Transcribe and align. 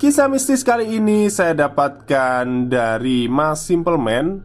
Kisah 0.00 0.32
mistis 0.32 0.64
kali 0.64 0.96
ini 0.96 1.28
saya 1.28 1.52
dapatkan 1.68 2.72
dari 2.72 3.28
Mas 3.28 3.68
Simple 3.68 4.00
Man 4.00 4.40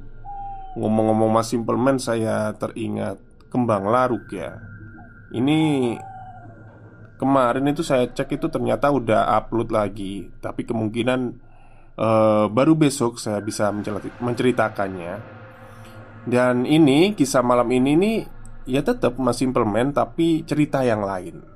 Ngomong-ngomong 0.75 1.31
Mas 1.31 1.47
Simple 1.47 1.79
Man 1.79 1.95
saya 1.95 2.51
teringat 2.59 3.15
Kembang 3.47 3.87
Laruk 3.87 4.35
ya. 4.35 4.59
Ini 5.31 5.95
Kemarin 7.15 7.71
itu 7.71 7.87
saya 7.87 8.11
cek 8.11 8.35
itu 8.35 8.51
ternyata 8.51 8.91
udah 8.91 9.31
upload 9.39 9.71
lagi. 9.71 10.27
Tapi 10.43 10.67
kemungkinan 10.67 11.19
uh, 12.03 12.51
Baru 12.51 12.75
besok 12.75 13.15
saya 13.15 13.39
bisa 13.39 13.71
menceritakannya. 14.19 15.23
Dan 16.27 16.67
ini 16.67 17.15
kisah 17.15 17.39
malam 17.39 17.71
ini 17.71 17.95
nih 17.95 18.17
Ya 18.67 18.83
tetap 18.83 19.15
Mas 19.23 19.39
Simple 19.39 19.63
Man 19.63 19.95
tapi 19.95 20.43
cerita 20.43 20.83
yang 20.83 20.99
lain 20.99 21.54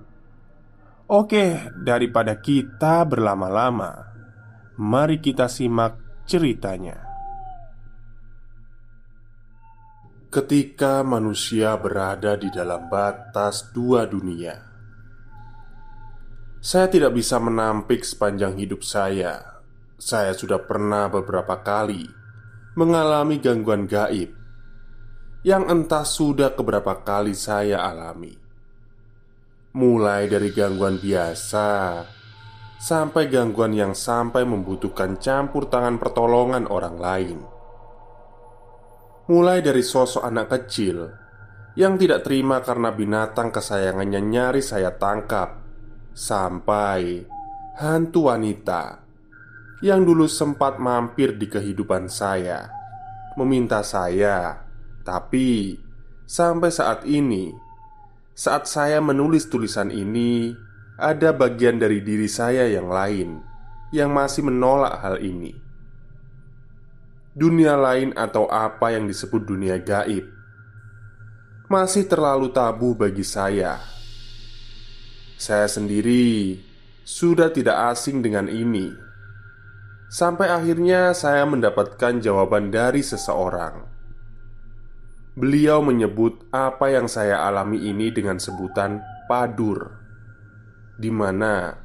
Oke, 1.10 1.74
daripada 1.74 2.38
kita 2.38 3.02
berlama-lama, 3.02 4.14
mari 4.78 5.18
kita 5.18 5.50
simak 5.50 5.98
ceritanya. 6.30 7.02
Ketika 10.30 11.02
manusia 11.02 11.74
berada 11.82 12.38
di 12.38 12.54
dalam 12.54 12.94
batas 12.94 13.74
dua 13.74 14.06
dunia, 14.06 14.54
saya 16.62 16.86
tidak 16.86 17.18
bisa 17.18 17.42
menampik 17.42 18.06
sepanjang 18.06 18.62
hidup 18.62 18.86
saya. 18.86 19.66
Saya 19.98 20.38
sudah 20.38 20.62
pernah 20.62 21.10
beberapa 21.10 21.58
kali 21.66 22.06
mengalami 22.78 23.42
gangguan 23.42 23.90
gaib 23.90 24.30
yang 25.42 25.66
entah 25.74 26.06
sudah 26.06 26.54
keberapa 26.54 27.02
kali 27.02 27.34
saya 27.34 27.82
alami 27.82 28.49
mulai 29.74 30.26
dari 30.26 30.50
gangguan 30.50 30.98
biasa 30.98 32.02
sampai 32.80 33.28
gangguan 33.28 33.76
yang 33.76 33.94
sampai 33.94 34.48
membutuhkan 34.48 35.20
campur 35.20 35.68
tangan 35.68 36.00
pertolongan 36.00 36.66
orang 36.72 36.98
lain. 36.98 37.40
Mulai 39.30 39.62
dari 39.62 39.86
sosok 39.86 40.26
anak 40.26 40.48
kecil 40.50 41.06
yang 41.78 42.02
tidak 42.02 42.26
terima 42.26 42.66
karena 42.66 42.90
binatang 42.90 43.54
kesayangannya 43.54 44.22
nyaris 44.26 44.74
saya 44.74 44.90
tangkap, 44.98 45.62
sampai 46.18 47.30
hantu 47.78 48.32
wanita 48.32 49.06
yang 49.86 50.02
dulu 50.02 50.26
sempat 50.26 50.82
mampir 50.82 51.38
di 51.38 51.46
kehidupan 51.46 52.10
saya, 52.10 52.74
meminta 53.38 53.86
saya, 53.86 54.66
tapi 55.06 55.78
sampai 56.26 56.70
saat 56.74 57.06
ini 57.06 57.69
saat 58.40 58.72
saya 58.72 59.04
menulis 59.04 59.52
tulisan 59.52 59.92
ini, 59.92 60.56
ada 60.96 61.36
bagian 61.36 61.76
dari 61.76 62.00
diri 62.00 62.32
saya 62.32 62.72
yang 62.72 62.88
lain 62.88 63.44
yang 63.92 64.16
masih 64.16 64.48
menolak 64.48 64.96
hal 65.04 65.20
ini. 65.20 65.52
Dunia 67.36 67.76
lain 67.76 68.16
atau 68.16 68.48
apa 68.48 68.96
yang 68.96 69.12
disebut 69.12 69.44
dunia 69.44 69.76
gaib 69.84 70.24
masih 71.68 72.08
terlalu 72.08 72.48
tabu 72.56 72.96
bagi 72.96 73.28
saya. 73.28 73.76
Saya 75.36 75.68
sendiri 75.68 76.56
sudah 77.04 77.52
tidak 77.52 77.92
asing 77.92 78.24
dengan 78.24 78.48
ini. 78.48 78.88
Sampai 80.08 80.48
akhirnya 80.48 81.12
saya 81.12 81.44
mendapatkan 81.44 82.24
jawaban 82.24 82.72
dari 82.72 83.04
seseorang 83.04 83.99
Beliau 85.40 85.80
menyebut 85.80 86.44
apa 86.52 86.92
yang 86.92 87.08
saya 87.08 87.48
alami 87.48 87.80
ini 87.80 88.12
dengan 88.12 88.44
sebutan 88.44 89.00
padur 89.32 89.88
di 91.00 91.08
mana 91.08 91.80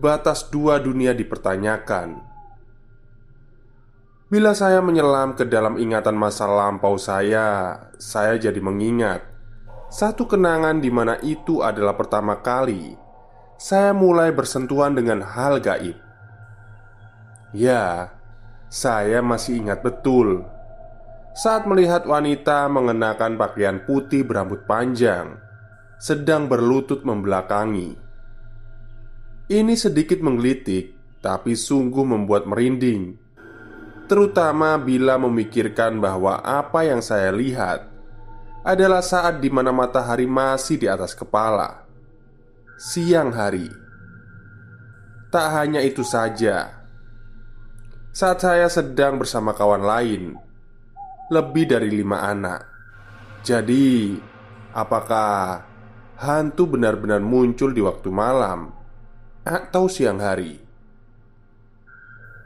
batas 0.00 0.48
dua 0.48 0.80
dunia 0.80 1.12
dipertanyakan 1.12 2.24
Bila 4.32 4.56
saya 4.56 4.80
menyelam 4.80 5.36
ke 5.36 5.44
dalam 5.44 5.76
ingatan 5.76 6.16
masa 6.16 6.48
lampau 6.48 6.96
saya, 6.96 7.76
saya 8.00 8.40
jadi 8.40 8.58
mengingat 8.58 9.22
satu 9.92 10.26
kenangan 10.26 10.82
di 10.82 10.90
mana 10.90 11.20
itu 11.22 11.62
adalah 11.62 11.94
pertama 11.94 12.40
kali 12.42 12.98
saya 13.54 13.94
mulai 13.94 14.34
bersentuhan 14.34 14.90
dengan 14.96 15.22
hal 15.22 15.62
gaib. 15.62 15.94
Ya, 17.54 18.10
saya 18.66 19.22
masih 19.22 19.62
ingat 19.62 19.86
betul 19.86 20.42
saat 21.34 21.66
melihat 21.66 22.06
wanita 22.06 22.70
mengenakan 22.70 23.34
pakaian 23.34 23.82
putih 23.82 24.22
berambut 24.22 24.70
panjang 24.70 25.34
sedang 25.98 26.46
berlutut 26.46 27.02
membelakangi. 27.02 27.96
Ini 29.50 29.74
sedikit 29.74 30.22
menggelitik, 30.22 31.18
tapi 31.24 31.56
sungguh 31.56 32.04
membuat 32.04 32.44
merinding, 32.44 33.16
terutama 34.04 34.76
bila 34.76 35.16
memikirkan 35.16 35.98
bahwa 35.98 36.44
apa 36.44 36.84
yang 36.84 37.00
saya 37.00 37.32
lihat 37.32 37.88
adalah 38.64 39.00
saat 39.00 39.40
di 39.40 39.48
mana 39.48 39.72
matahari 39.72 40.28
masih 40.28 40.76
di 40.76 40.86
atas 40.88 41.16
kepala, 41.16 41.88
siang 42.76 43.32
hari. 43.32 43.68
Tak 45.32 45.48
hanya 45.56 45.82
itu 45.82 46.06
saja, 46.06 46.84
saat 48.14 48.38
saya 48.38 48.70
sedang 48.70 49.18
bersama 49.18 49.50
kawan 49.56 49.82
lain 49.82 50.43
lebih 51.32 51.64
dari 51.64 51.88
lima 51.88 52.20
anak. 52.20 52.60
Jadi, 53.44 54.16
apakah 54.76 55.64
hantu 56.20 56.76
benar-benar 56.76 57.20
muncul 57.24 57.72
di 57.72 57.80
waktu 57.80 58.08
malam 58.12 58.72
atau 59.44 59.88
siang 59.88 60.20
hari? 60.20 60.60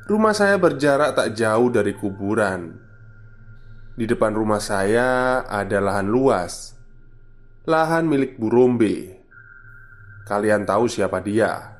Rumah 0.08 0.34
saya 0.34 0.56
berjarak 0.56 1.14
tak 1.18 1.28
jauh 1.36 1.68
dari 1.68 1.92
kuburan. 1.94 2.80
Di 3.98 4.06
depan 4.06 4.30
rumah 4.30 4.62
saya 4.62 5.42
ada 5.42 5.82
lahan 5.82 6.06
luas, 6.06 6.78
lahan 7.66 8.06
milik 8.06 8.38
Burombe. 8.38 9.18
Kalian 10.22 10.62
tahu 10.62 10.86
siapa 10.86 11.18
dia? 11.18 11.76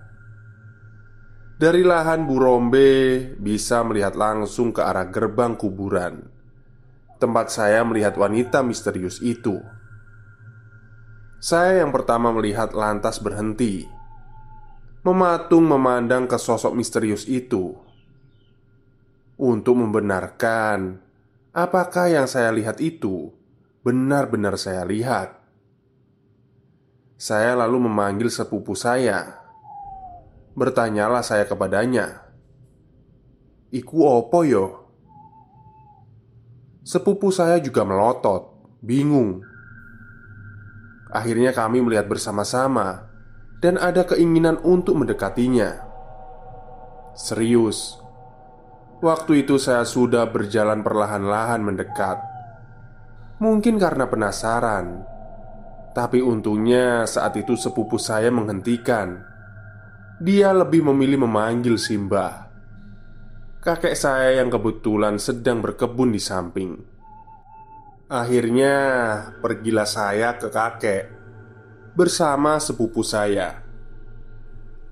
Dari 1.59 1.83
lahan 1.83 2.27
Burombe 2.27 3.23
bisa 3.39 3.83
melihat 3.87 4.19
langsung 4.19 4.75
ke 4.75 4.83
arah 4.83 5.11
gerbang 5.11 5.59
kuburan 5.59 6.38
tempat 7.19 7.51
saya 7.51 7.83
melihat 7.83 8.15
wanita 8.15 8.63
misterius 8.63 9.19
itu. 9.21 9.59
Saya 11.39 11.87
yang 11.87 11.95
pertama 11.95 12.35
melihat 12.35 12.75
lantas 12.75 13.23
berhenti 13.23 13.87
Mematung 15.07 15.71
memandang 15.71 16.27
ke 16.27 16.35
sosok 16.35 16.75
misterius 16.75 17.31
itu 17.31 17.79
Untuk 19.39 19.79
membenarkan 19.79 20.99
Apakah 21.55 22.11
yang 22.11 22.27
saya 22.27 22.51
lihat 22.51 22.83
itu 22.83 23.31
Benar-benar 23.87 24.59
saya 24.59 24.83
lihat 24.83 25.39
Saya 27.15 27.55
lalu 27.55 27.87
memanggil 27.87 28.35
sepupu 28.35 28.75
saya 28.75 29.39
Bertanyalah 30.59 31.23
saya 31.23 31.47
kepadanya 31.47 32.27
Iku 33.71 34.03
opo 34.11 34.43
yo? 34.43 34.88
Sepupu 36.89 37.29
saya 37.29 37.61
juga 37.61 37.85
melotot 37.85 38.49
Bingung. 38.81 39.45
Akhirnya 41.13 41.53
kami 41.53 41.85
melihat 41.85 42.09
bersama-sama 42.09 43.05
Dan 43.61 43.77
ada 43.77 44.09
keinginan 44.09 44.57
untuk 44.65 44.97
mendekatinya. 44.97 45.85
Serius 47.13 48.01
Waktu 49.05 49.45
itu 49.45 49.61
saya 49.61 49.85
sudah 49.85 50.33
berjalan 50.33 50.81
perlahan-lahan 50.81 51.61
mendekat. 51.61 52.25
Mungkin 53.37 53.77
karena 53.77 54.09
penasaran 54.09 55.05
Tapi 55.93 56.25
untungnya 56.25 57.05
saat 57.05 57.37
itu 57.37 57.53
sepupu 57.53 58.01
saya 58.01 58.33
menghentikan. 58.33 59.29
Dia 60.25 60.57
lebih 60.57 60.89
memilih 60.89 61.29
memanggil 61.29 61.77
Simbah 61.77 62.48
Kakek 63.59 63.99
saya 63.99 64.39
yang 64.39 64.55
kebetulan 64.55 65.19
sedang 65.19 65.59
berkebun 65.59 66.15
di 66.15 66.23
samping 66.23 66.79
Akhirnya, 68.09 68.73
pergilah 69.45 69.85
saya 69.85 70.41
ke 70.41 70.49
kakek 70.49 71.13
bersama 71.93 72.57
sepupu 72.57 73.05
saya. 73.05 73.61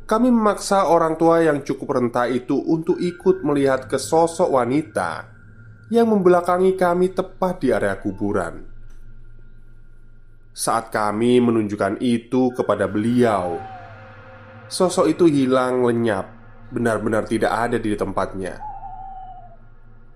Kami 0.04 0.28
memaksa 0.28 0.84
orang 0.92 1.16
tua 1.16 1.40
yang 1.40 1.64
cukup 1.64 1.96
renta 1.96 2.28
itu 2.28 2.60
untuk 2.60 3.00
ikut 3.00 3.40
melihat 3.40 3.88
ke 3.88 3.96
sosok 3.96 4.52
wanita 4.52 5.32
yang 5.88 6.12
membelakangi 6.12 6.76
kami 6.76 7.16
tepat 7.16 7.64
di 7.64 7.72
area 7.72 7.96
kuburan. 7.96 8.68
Saat 10.52 10.92
kami 10.92 11.40
menunjukkan 11.40 12.04
itu 12.04 12.52
kepada 12.52 12.84
beliau, 12.84 13.64
sosok 14.68 15.08
itu 15.08 15.24
hilang 15.24 15.88
lenyap, 15.88 16.35
benar-benar 16.70 17.28
tidak 17.28 17.52
ada 17.52 17.78
di 17.78 17.94
tempatnya. 17.94 18.58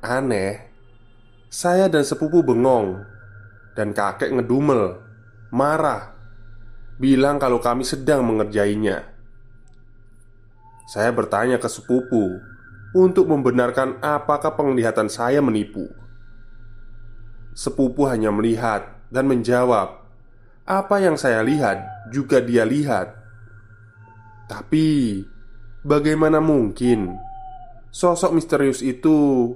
Aneh, 0.01 0.71
saya 1.51 1.91
dan 1.93 2.07
sepupu 2.07 2.41
bengong 2.41 3.05
Dan 3.75 3.93
kakek 3.93 4.33
ngedumel 4.33 4.97
Marah 5.53 6.17
Bilang 6.97 7.37
kalau 7.37 7.61
kami 7.61 7.83
sedang 7.83 8.23
mengerjainya. 8.23 9.03
Saya 10.89 11.11
bertanya 11.11 11.61
ke 11.61 11.69
sepupu 11.69 12.39
Untuk 12.97 13.27
membenarkan 13.29 13.99
apakah 13.99 14.55
penglihatan 14.55 15.11
saya 15.11 15.43
menipu. 15.43 15.91
Sepupu 17.53 18.07
hanya 18.07 18.31
melihat 18.31 18.87
dan 19.11 19.27
menjawab 19.27 20.07
Apa 20.65 21.03
yang 21.03 21.19
saya 21.19 21.43
lihat 21.43 21.83
juga 22.15 22.39
dia 22.39 22.63
lihat. 22.63 23.11
Tapi 24.47 25.19
Bagaimana 25.81 26.45
mungkin 26.45 27.17
Sosok 27.91 28.37
misterius 28.37 28.85
itu 28.85 29.51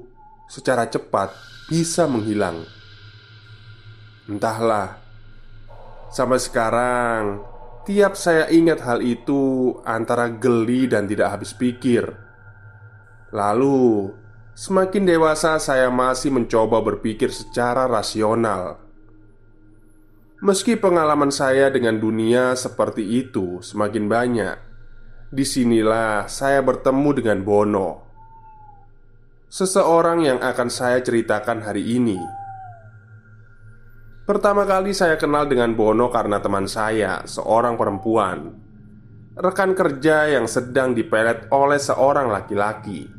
Secara 0.44 0.88
cepat 0.88 1.32
bisa 1.68 2.04
menghilang. 2.04 2.68
Entahlah, 4.28 5.00
sampai 6.12 6.40
sekarang 6.40 7.40
tiap 7.88 8.16
saya 8.16 8.48
ingat 8.52 8.84
hal 8.84 9.00
itu 9.00 9.72
antara 9.84 10.28
geli 10.28 10.84
dan 10.88 11.08
tidak 11.08 11.36
habis 11.36 11.56
pikir. 11.56 12.12
Lalu, 13.32 14.12
semakin 14.52 15.04
dewasa 15.08 15.56
saya 15.60 15.88
masih 15.88 16.32
mencoba 16.32 16.80
berpikir 16.84 17.32
secara 17.32 17.88
rasional. 17.88 18.80
Meski 20.44 20.76
pengalaman 20.76 21.32
saya 21.32 21.72
dengan 21.72 21.96
dunia 21.96 22.52
seperti 22.52 23.00
itu 23.00 23.64
semakin 23.64 24.04
banyak, 24.12 24.56
di 25.34 25.42
sinilah 25.42 26.30
saya 26.30 26.62
bertemu 26.62 27.10
dengan 27.18 27.38
Bono 27.42 27.88
seseorang 29.50 30.22
yang 30.22 30.38
akan 30.38 30.70
saya 30.70 31.02
ceritakan 31.02 31.66
hari 31.66 31.98
ini. 31.98 32.18
Pertama 34.24 34.62
kali 34.62 34.94
saya 34.94 35.18
kenal 35.18 35.50
dengan 35.50 35.74
Bono 35.74 36.06
karena 36.08 36.38
teman 36.38 36.70
saya, 36.70 37.26
seorang 37.26 37.74
perempuan, 37.74 38.54
rekan 39.34 39.74
kerja 39.74 40.30
yang 40.30 40.46
sedang 40.46 40.94
dipelet 40.94 41.50
oleh 41.50 41.82
seorang 41.82 42.30
laki-laki. 42.30 43.10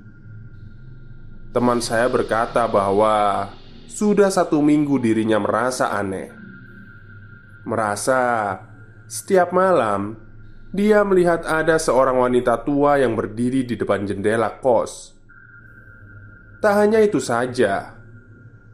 Teman 1.52 1.84
saya 1.84 2.08
berkata 2.08 2.68
bahwa 2.68 3.48
sudah 3.92 4.32
satu 4.32 4.60
minggu 4.64 5.00
dirinya 5.04 5.40
merasa 5.40 5.92
aneh, 5.92 6.32
merasa 7.64 8.56
setiap 9.08 9.56
malam 9.56 10.25
dia 10.76 11.02
melihat 11.08 11.48
ada 11.48 11.80
seorang 11.80 12.20
wanita 12.20 12.62
tua 12.68 13.00
yang 13.00 13.16
berdiri 13.16 13.64
di 13.64 13.80
depan 13.80 14.04
jendela 14.04 14.60
kos 14.60 15.16
Tak 16.60 16.74
hanya 16.82 17.00
itu 17.00 17.22
saja, 17.22 17.96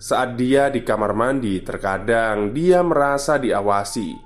saat 0.01 0.33
dia 0.33 0.73
di 0.73 0.81
kamar 0.81 1.13
mandi, 1.13 1.61
terkadang 1.61 2.57
dia 2.57 2.81
merasa 2.81 3.37
diawasi. 3.37 4.17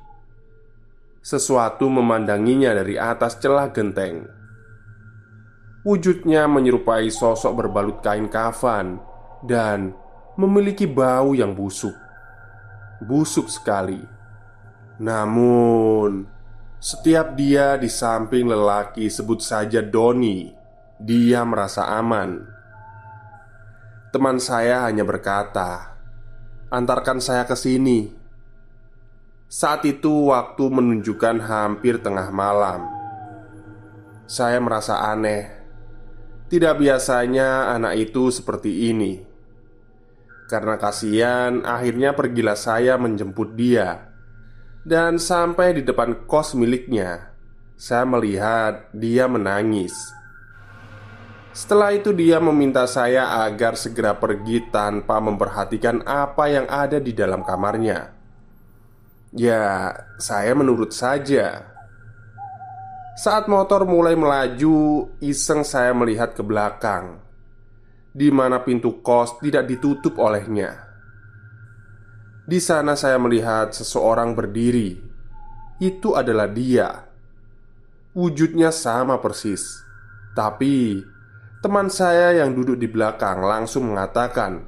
Sesuatu 1.19 1.91
memandanginya 1.91 2.71
dari 2.71 2.95
atas 2.95 3.41
celah 3.43 3.73
genteng. 3.75 4.23
Wujudnya 5.83 6.47
menyerupai 6.47 7.11
sosok 7.11 7.59
berbalut 7.59 7.99
kain 7.99 8.31
kafan 8.31 9.03
dan 9.43 9.91
memiliki 10.39 10.87
bau 10.87 11.35
yang 11.35 11.51
busuk. 11.51 11.97
Busuk 13.03 13.51
sekali. 13.51 13.99
Namun, 15.03 16.34
setiap 16.85 17.33
dia 17.33 17.81
di 17.81 17.89
samping 17.89 18.45
lelaki 18.45 19.09
sebut 19.09 19.41
saja 19.41 19.81
Doni, 19.81 20.53
dia 21.01 21.41
merasa 21.41 21.89
aman 21.89 22.55
Teman 24.15 24.39
saya 24.39 24.87
hanya 24.87 25.03
berkata, 25.03 25.91
"Antarkan 26.71 27.19
saya 27.19 27.43
ke 27.43 27.51
sini." 27.51 28.15
Saat 29.51 29.83
itu 29.83 30.31
waktu 30.31 30.71
menunjukkan 30.71 31.43
hampir 31.43 31.99
tengah 31.99 32.31
malam. 32.31 32.87
Saya 34.23 34.63
merasa 34.63 35.03
aneh. 35.11 35.51
Tidak 36.47 36.79
biasanya 36.79 37.75
anak 37.75 38.07
itu 38.07 38.31
seperti 38.31 38.87
ini. 38.87 39.19
Karena 40.47 40.79
kasihan, 40.79 41.67
akhirnya 41.67 42.15
pergilah 42.15 42.55
saya 42.55 42.95
menjemput 42.95 43.51
dia. 43.59 44.14
Dan 44.85 45.17
sampai 45.17 45.73
di 45.73 45.81
depan 45.81 46.29
kos 46.29 46.53
miliknya, 46.53 47.33
saya 47.73 48.05
melihat 48.05 48.93
dia 48.93 49.25
menangis. 49.25 49.97
Setelah 51.57 51.97
itu 51.97 52.13
dia 52.13 52.37
meminta 52.37 52.85
saya 52.85 53.41
agar 53.49 53.73
segera 53.79 54.13
pergi 54.13 54.69
tanpa 54.69 55.17
memperhatikan 55.17 56.05
apa 56.05 56.51
yang 56.51 56.67
ada 56.67 56.99
di 56.99 57.15
dalam 57.15 57.47
kamarnya 57.47 58.11
Ya, 59.31 59.95
saya 60.19 60.51
menurut 60.51 60.91
saja 60.91 61.71
Saat 63.15 63.47
motor 63.47 63.87
mulai 63.87 64.19
melaju, 64.19 65.07
iseng 65.23 65.63
saya 65.63 65.95
melihat 65.95 66.35
ke 66.35 66.43
belakang 66.43 67.23
di 68.15 68.31
mana 68.31 68.63
pintu 68.63 69.03
kos 69.03 69.43
tidak 69.43 69.67
ditutup 69.67 70.15
olehnya. 70.23 70.84
Di 72.45 72.61
sana 72.61 72.93
saya 72.93 73.17
melihat 73.17 73.73
seseorang 73.73 74.37
berdiri. 74.37 75.01
Itu 75.81 76.13
adalah 76.13 76.45
dia. 76.45 77.09
Wujudnya 78.15 78.71
sama 78.71 79.19
persis, 79.19 79.83
tapi 80.37 81.03
Teman 81.65 81.89
saya 81.89 82.45
yang 82.45 82.53
duduk 82.53 82.77
di 82.77 82.85
belakang 82.85 83.41
langsung 83.41 83.89
mengatakan 83.89 84.63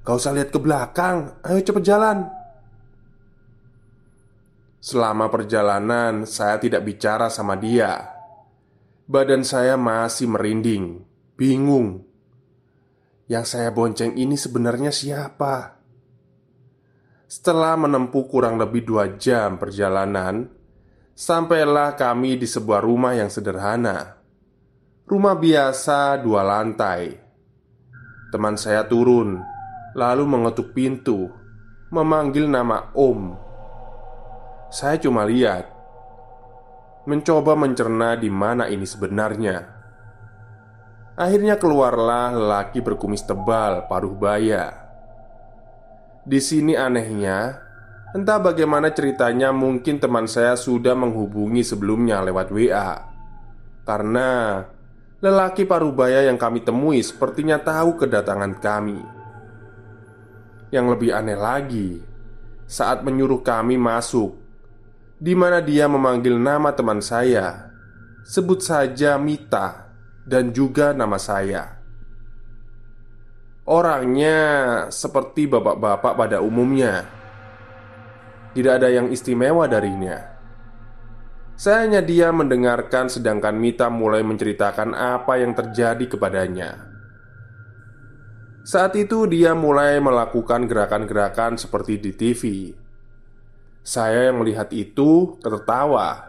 Gak 0.00 0.16
usah 0.16 0.32
lihat 0.32 0.48
ke 0.48 0.56
belakang, 0.56 1.36
ayo 1.44 1.60
cepet 1.60 1.84
jalan 1.84 2.24
Selama 4.80 5.28
perjalanan 5.28 6.24
saya 6.24 6.56
tidak 6.56 6.88
bicara 6.88 7.28
sama 7.28 7.54
dia 7.60 8.00
Badan 9.04 9.44
saya 9.44 9.76
masih 9.76 10.32
merinding, 10.32 11.04
bingung 11.36 12.02
Yang 13.28 13.44
saya 13.52 13.68
bonceng 13.68 14.16
ini 14.16 14.40
sebenarnya 14.40 14.88
siapa? 14.88 15.77
Setelah 17.28 17.76
menempuh 17.76 18.24
kurang 18.24 18.56
lebih 18.56 18.88
dua 18.88 19.20
jam 19.20 19.60
perjalanan 19.60 20.48
Sampailah 21.12 21.92
kami 21.92 22.40
di 22.40 22.48
sebuah 22.48 22.80
rumah 22.80 23.12
yang 23.12 23.28
sederhana 23.28 24.16
Rumah 25.04 25.36
biasa 25.36 26.24
dua 26.24 26.40
lantai 26.40 27.12
Teman 28.32 28.56
saya 28.56 28.88
turun 28.88 29.44
Lalu 29.92 30.24
mengetuk 30.24 30.72
pintu 30.72 31.28
Memanggil 31.92 32.48
nama 32.48 32.88
Om 32.96 33.36
Saya 34.72 35.00
cuma 35.00 35.24
lihat, 35.24 35.64
mencoba 37.08 37.56
mencerna 37.56 38.20
di 38.20 38.28
mana 38.28 38.68
ini 38.68 38.84
sebenarnya. 38.84 39.64
Akhirnya 41.16 41.56
keluarlah 41.56 42.36
lelaki 42.36 42.84
berkumis 42.84 43.24
tebal, 43.24 43.88
paruh 43.88 44.12
baya. 44.12 44.87
Di 46.28 46.44
sini 46.44 46.76
anehnya, 46.76 47.56
entah 48.12 48.36
bagaimana 48.36 48.92
ceritanya, 48.92 49.48
mungkin 49.48 49.96
teman 49.96 50.28
saya 50.28 50.60
sudah 50.60 50.92
menghubungi 50.92 51.64
sebelumnya 51.64 52.20
lewat 52.20 52.52
WA. 52.52 53.00
Karena 53.88 54.60
lelaki 55.24 55.64
paruh 55.64 55.88
baya 55.88 56.28
yang 56.28 56.36
kami 56.36 56.60
temui 56.60 57.00
sepertinya 57.00 57.56
tahu 57.56 57.96
kedatangan 57.96 58.60
kami. 58.60 59.00
Yang 60.68 60.86
lebih 60.92 61.16
aneh 61.16 61.38
lagi, 61.40 62.04
saat 62.68 63.00
menyuruh 63.00 63.40
kami 63.40 63.80
masuk 63.80 64.36
di 65.16 65.32
mana 65.32 65.64
dia 65.64 65.88
memanggil 65.88 66.36
nama 66.36 66.76
teman 66.76 67.00
saya. 67.00 67.72
Sebut 68.28 68.60
saja 68.60 69.16
Mita 69.16 69.96
dan 70.28 70.52
juga 70.52 70.92
nama 70.92 71.16
saya. 71.16 71.77
Orangnya 73.68 74.38
seperti 74.88 75.44
bapak-bapak 75.44 76.16
pada 76.16 76.40
umumnya. 76.40 77.04
Tidak 78.56 78.72
ada 78.72 78.88
yang 78.88 79.12
istimewa 79.12 79.68
darinya. 79.68 80.16
Saya 81.52 81.84
hanya 81.84 82.00
dia 82.00 82.32
mendengarkan 82.32 83.12
sedangkan 83.12 83.60
Mita 83.60 83.92
mulai 83.92 84.24
menceritakan 84.24 84.96
apa 84.96 85.36
yang 85.36 85.52
terjadi 85.52 86.16
kepadanya. 86.16 86.88
Saat 88.64 88.96
itu 88.96 89.28
dia 89.28 89.52
mulai 89.52 90.00
melakukan 90.00 90.64
gerakan-gerakan 90.64 91.60
seperti 91.60 92.00
di 92.00 92.12
TV 92.16 92.42
saya 93.88 94.28
yang 94.28 94.44
melihat 94.44 94.68
itu 94.76 95.40
tertawa. 95.40 96.28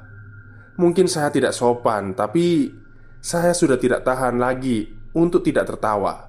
Mungkin 0.79 1.11
saya 1.11 1.27
tidak 1.27 1.51
sopan, 1.51 2.15
tapi 2.15 2.71
saya 3.19 3.51
sudah 3.51 3.75
tidak 3.75 4.07
tahan 4.07 4.39
lagi 4.39 4.87
untuk 5.11 5.43
tidak 5.43 5.67
tertawa. 5.67 6.28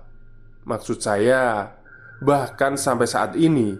Maksud 0.71 1.03
saya, 1.03 1.75
bahkan 2.23 2.79
sampai 2.79 3.11
saat 3.11 3.35
ini, 3.35 3.75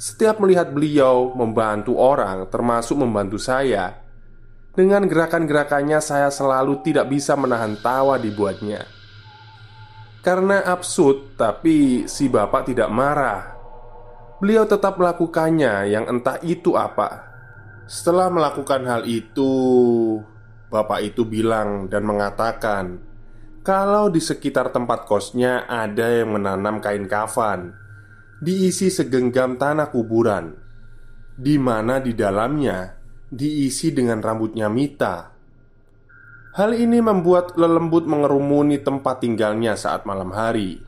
setiap 0.00 0.40
melihat 0.40 0.72
beliau 0.72 1.36
membantu 1.36 2.00
orang, 2.00 2.48
termasuk 2.48 2.96
membantu 2.96 3.36
saya, 3.36 4.00
dengan 4.72 5.04
gerakan-gerakannya 5.04 6.00
saya 6.00 6.32
selalu 6.32 6.80
tidak 6.80 7.12
bisa 7.12 7.36
menahan 7.36 7.76
tawa 7.76 8.16
dibuatnya. 8.16 8.88
Karena 10.24 10.64
absurd, 10.64 11.36
tapi 11.36 12.08
si 12.08 12.32
bapak 12.32 12.72
tidak 12.72 12.88
marah 12.88 13.54
beliau 14.44 14.68
tetap 14.68 15.00
melakukannya 15.00 15.88
yang 15.88 16.04
entah 16.04 16.36
itu 16.44 16.76
apa. 16.76 17.32
Setelah 17.88 18.32
melakukan 18.32 18.84
hal 18.84 19.02
itu, 19.08 19.52
bapak 20.68 21.00
itu 21.00 21.24
bilang 21.24 21.88
dan 21.88 22.04
mengatakan 22.04 23.00
kalau 23.64 24.12
di 24.12 24.20
sekitar 24.20 24.76
tempat 24.76 25.08
kosnya 25.08 25.64
ada 25.64 26.04
yang 26.12 26.36
menanam 26.36 26.84
kain 26.84 27.08
kafan 27.08 27.72
diisi 28.36 28.92
segenggam 28.92 29.56
tanah 29.56 29.88
kuburan, 29.88 30.52
di 31.32 31.56
mana 31.56 31.96
di 31.96 32.12
dalamnya 32.12 32.92
diisi 33.32 33.88
dengan 33.96 34.20
rambutnya 34.20 34.68
Mita. 34.68 35.32
Hal 36.54 36.76
ini 36.76 37.00
membuat 37.00 37.56
lelembut 37.56 38.04
mengerumuni 38.04 38.84
tempat 38.84 39.24
tinggalnya 39.24 39.80
saat 39.80 40.04
malam 40.04 40.36
hari. 40.36 40.84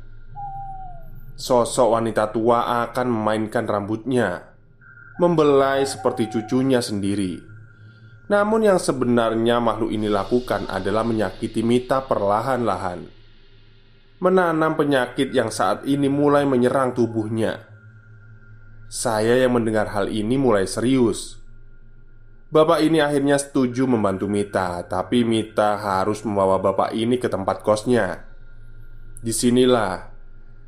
Sosok 1.32 1.96
wanita 1.96 2.28
tua 2.28 2.84
akan 2.84 3.12
memainkan 3.12 3.68
rambutnya 3.68 4.56
Membelai 5.16 5.84
seperti 5.84 6.28
cucunya 6.32 6.84
sendiri 6.84 7.40
Namun 8.26 8.66
yang 8.66 8.82
sebenarnya 8.82 9.62
makhluk 9.62 9.94
ini 9.94 10.10
lakukan 10.10 10.66
adalah 10.66 11.06
menyakiti 11.06 11.62
Mita 11.62 12.02
perlahan-lahan. 12.02 13.06
Menanam 14.18 14.74
penyakit 14.74 15.30
yang 15.30 15.54
saat 15.54 15.86
ini 15.86 16.10
mulai 16.10 16.42
menyerang 16.42 16.90
tubuhnya. 16.90 17.62
Saya 18.90 19.38
yang 19.38 19.54
mendengar 19.54 19.94
hal 19.94 20.10
ini 20.10 20.34
mulai 20.34 20.66
serius. 20.66 21.38
Bapak 22.46 22.82
ini 22.82 23.02
akhirnya 23.02 23.42
setuju 23.42 23.90
membantu 23.90 24.30
Mita 24.30 24.78
Tapi 24.86 25.26
Mita 25.26 25.74
harus 25.82 26.22
membawa 26.22 26.62
bapak 26.62 26.94
ini 26.94 27.18
ke 27.18 27.26
tempat 27.26 27.62
kosnya. 27.62 28.22
Di 29.18 29.34
sinilah 29.34 30.16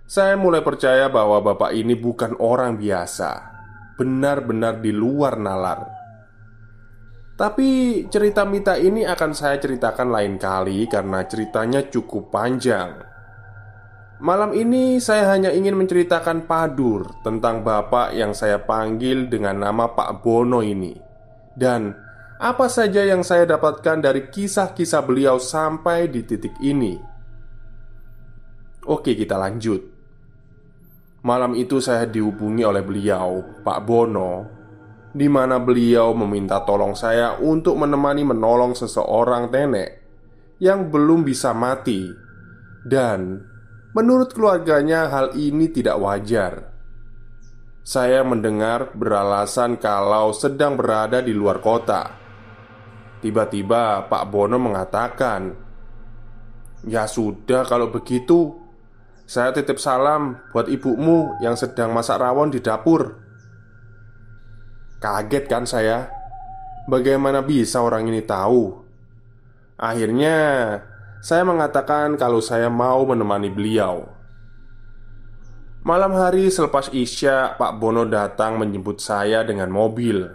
saya 0.08 0.40
mulai 0.40 0.64
percaya 0.64 1.12
bahwa 1.12 1.36
bapak 1.44 1.76
ini 1.76 1.92
bukan 1.92 2.32
orang 2.40 2.80
biasa, 2.80 3.44
benar-benar 4.00 4.80
di 4.80 4.88
luar 4.88 5.36
nalar. 5.36 5.97
Tapi 7.38 8.02
cerita 8.10 8.42
Mita 8.42 8.74
ini 8.74 9.06
akan 9.06 9.30
saya 9.30 9.62
ceritakan 9.62 10.10
lain 10.10 10.42
kali 10.42 10.90
karena 10.90 11.22
ceritanya 11.22 11.86
cukup 11.86 12.34
panjang. 12.34 12.98
Malam 14.18 14.50
ini 14.58 14.98
saya 14.98 15.30
hanya 15.30 15.54
ingin 15.54 15.78
menceritakan 15.78 16.50
padur 16.50 17.06
tentang 17.22 17.62
bapak 17.62 18.10
yang 18.18 18.34
saya 18.34 18.58
panggil 18.58 19.30
dengan 19.30 19.62
nama 19.62 19.86
Pak 19.86 20.26
Bono 20.26 20.66
ini. 20.66 20.98
Dan 21.54 21.94
apa 22.42 22.66
saja 22.66 23.06
yang 23.06 23.22
saya 23.22 23.46
dapatkan 23.46 24.02
dari 24.02 24.26
kisah-kisah 24.26 25.06
beliau 25.06 25.38
sampai 25.38 26.10
di 26.10 26.26
titik 26.26 26.58
ini. 26.58 26.98
Oke 28.82 29.14
kita 29.14 29.38
lanjut. 29.38 29.86
Malam 31.22 31.54
itu 31.54 31.78
saya 31.78 32.02
dihubungi 32.02 32.66
oleh 32.66 32.82
beliau, 32.82 33.62
Pak 33.62 33.78
Bono 33.86 34.57
di 35.12 35.26
mana 35.26 35.56
beliau 35.56 36.12
meminta 36.12 36.60
tolong 36.64 36.92
saya 36.92 37.40
untuk 37.40 37.80
menemani 37.80 38.24
menolong 38.28 38.76
seseorang 38.76 39.48
nenek 39.48 39.90
yang 40.58 40.90
belum 40.90 41.24
bisa 41.24 41.54
mati 41.54 42.10
dan 42.84 43.42
menurut 43.94 44.34
keluarganya 44.34 45.08
hal 45.08 45.34
ini 45.38 45.70
tidak 45.70 45.96
wajar. 45.98 46.52
Saya 47.88 48.20
mendengar 48.20 48.92
beralasan 48.92 49.80
kalau 49.80 50.36
sedang 50.36 50.76
berada 50.76 51.24
di 51.24 51.32
luar 51.32 51.64
kota. 51.64 52.12
Tiba-tiba 53.24 54.04
Pak 54.12 54.24
Bono 54.28 54.60
mengatakan, 54.60 55.56
"Ya 56.84 57.08
sudah 57.08 57.64
kalau 57.64 57.88
begitu, 57.88 58.68
saya 59.28 59.52
titip 59.52 59.76
salam 59.76 60.40
buat 60.56 60.72
ibumu 60.72 61.36
yang 61.44 61.52
sedang 61.52 61.92
masak 61.92 62.16
rawon 62.16 62.48
di 62.48 62.64
dapur. 62.64 63.27
Kaget 64.98 65.44
kan 65.46 65.62
saya? 65.62 66.10
Bagaimana 66.90 67.46
bisa 67.46 67.78
orang 67.82 68.10
ini 68.10 68.24
tahu? 68.26 68.74
Akhirnya, 69.78 70.36
saya 71.22 71.46
mengatakan 71.46 72.18
kalau 72.18 72.42
saya 72.42 72.66
mau 72.66 73.06
menemani 73.06 73.46
beliau. 73.46 74.10
Malam 75.86 76.18
hari 76.18 76.50
selepas 76.50 76.90
Isya, 76.90 77.54
Pak 77.54 77.78
Bono 77.78 78.02
datang 78.10 78.58
menjemput 78.58 78.98
saya 78.98 79.46
dengan 79.46 79.70
mobil. 79.70 80.26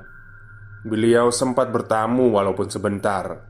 Beliau 0.87 1.27
sempat 1.31 1.67
bertamu 1.71 2.31
walaupun 2.31 2.71
sebentar. 2.71 3.43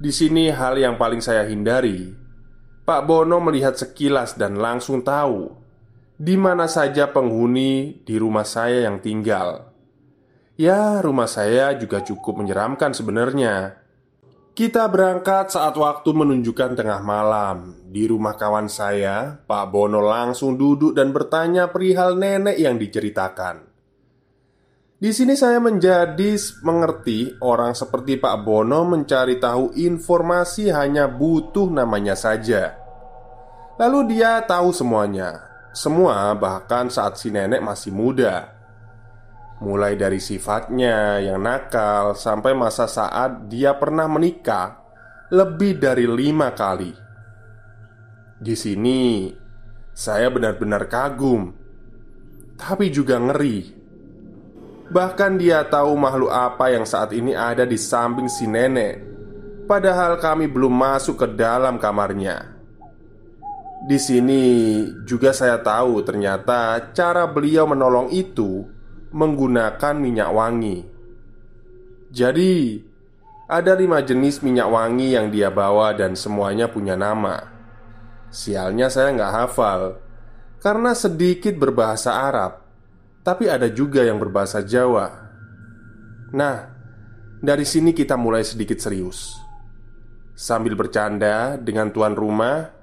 Di 0.00 0.10
sini 0.10 0.48
hal 0.48 0.80
yang 0.80 0.96
paling 0.96 1.20
saya 1.20 1.44
hindari 1.44 2.24
Pak 2.84 3.08
Bono 3.08 3.40
melihat 3.40 3.80
sekilas 3.80 4.36
dan 4.36 4.60
langsung 4.60 5.00
tahu 5.00 5.48
di 6.20 6.36
mana 6.36 6.68
saja 6.68 7.08
penghuni 7.08 8.04
di 8.04 8.20
rumah 8.20 8.44
saya 8.44 8.84
yang 8.84 9.00
tinggal. 9.00 9.73
Ya, 10.54 11.02
rumah 11.02 11.26
saya 11.26 11.74
juga 11.74 11.98
cukup 11.98 12.38
menyeramkan 12.38 12.94
sebenarnya. 12.94 13.74
Kita 14.54 14.86
berangkat 14.86 15.50
saat 15.50 15.74
waktu 15.74 16.14
menunjukkan 16.14 16.78
tengah 16.78 17.02
malam. 17.02 17.74
Di 17.90 18.06
rumah 18.06 18.38
kawan 18.38 18.70
saya, 18.70 19.34
Pak 19.50 19.66
Bono 19.74 19.98
langsung 19.98 20.54
duduk 20.54 20.94
dan 20.94 21.10
bertanya 21.10 21.74
perihal 21.74 22.14
nenek 22.14 22.54
yang 22.54 22.78
diceritakan. 22.78 23.66
Di 24.94 25.10
sini 25.10 25.34
saya 25.34 25.58
menjadi 25.58 26.38
mengerti 26.62 27.34
orang 27.42 27.74
seperti 27.74 28.22
Pak 28.22 28.46
Bono 28.46 28.86
mencari 28.86 29.42
tahu 29.42 29.74
informasi 29.74 30.70
hanya 30.70 31.10
butuh 31.10 31.66
namanya 31.66 32.14
saja. 32.14 32.78
Lalu 33.74 34.14
dia 34.14 34.38
tahu 34.46 34.70
semuanya. 34.70 35.50
Semua 35.74 36.30
bahkan 36.38 36.86
saat 36.94 37.18
si 37.18 37.34
nenek 37.34 37.58
masih 37.58 37.90
muda 37.90 38.53
Mulai 39.62 39.94
dari 39.94 40.18
sifatnya 40.18 41.22
yang 41.22 41.38
nakal 41.38 42.18
Sampai 42.18 42.58
masa 42.58 42.90
saat 42.90 43.46
dia 43.46 43.70
pernah 43.78 44.10
menikah 44.10 44.82
Lebih 45.30 45.78
dari 45.78 46.10
lima 46.10 46.50
kali. 46.50 46.90
Di 48.38 48.54
sini 48.58 49.30
Saya 49.94 50.26
benar-benar 50.30 50.90
kagum 50.90 51.54
Tapi 52.58 52.90
juga 52.90 53.18
ngeri. 53.22 53.82
Bahkan 54.90 55.32
dia 55.38 55.64
tahu 55.64 55.94
makhluk 55.94 56.34
apa 56.34 56.74
yang 56.74 56.84
saat 56.84 57.14
ini 57.14 57.32
ada 57.32 57.62
di 57.62 57.78
samping 57.78 58.26
si 58.26 58.44
nenek 58.44 59.14
Padahal 59.64 60.20
kami 60.20 60.44
belum 60.44 60.76
masuk 60.76 61.24
ke 61.24 61.26
dalam 61.40 61.80
kamarnya. 61.80 62.52
Di 63.84 63.96
sini 63.96 64.42
juga 65.08 65.32
saya 65.32 65.56
tahu 65.60 66.04
ternyata 66.04 66.92
cara 66.92 67.24
beliau 67.24 67.64
menolong 67.68 68.12
itu 68.12 68.64
menggunakan 69.14 69.94
minyak 69.94 70.30
wangi. 70.34 70.78
Jadi, 72.10 72.82
ada 73.46 73.72
lima 73.78 74.02
jenis 74.02 74.42
minyak 74.42 74.66
wangi 74.66 75.14
yang 75.14 75.30
dia 75.30 75.54
bawa 75.54 75.94
dan 75.94 76.18
semuanya 76.18 76.66
punya 76.66 76.98
nama. 76.98 77.38
Sialnya 78.34 78.90
saya 78.90 79.14
nggak 79.14 79.34
hafal 79.34 80.02
karena 80.58 80.96
sedikit 80.96 81.54
berbahasa 81.54 82.24
Arab, 82.24 82.66
tapi 83.22 83.46
ada 83.46 83.70
juga 83.70 84.02
yang 84.02 84.18
berbahasa 84.18 84.66
Jawa. 84.66 85.06
Nah, 86.34 86.56
dari 87.38 87.62
sini 87.62 87.94
kita 87.94 88.18
mulai 88.18 88.42
sedikit 88.42 88.82
serius. 88.82 89.38
Sambil 90.34 90.74
bercanda 90.74 91.54
dengan 91.60 91.94
tuan 91.94 92.18
rumah, 92.18 92.74